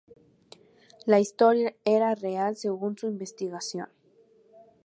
[1.05, 3.87] La historia era real según su investigación.